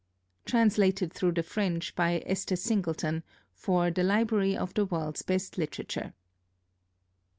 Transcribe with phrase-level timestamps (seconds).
[0.45, 3.21] Translated through the French by Esther Singleton,
[3.53, 6.13] for the 'Library of the World's Best Literature.'